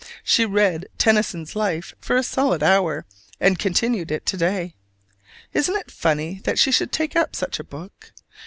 She 0.23 0.47
read 0.47 0.87
Tennyson's 0.97 1.55
Life 1.55 1.93
for 2.01 2.15
a 2.17 2.23
solid 2.23 2.63
hour, 2.63 3.05
and 3.39 3.59
continued 3.59 4.09
it 4.09 4.25
to 4.25 4.35
day. 4.37 4.73
Isn't 5.53 5.75
it 5.75 5.91
funny 5.91 6.41
that 6.43 6.57
she 6.57 6.71
should 6.71 6.91
take 6.91 7.15
up 7.15 7.35
such 7.35 7.59
a 7.59 7.63
book? 7.63 8.11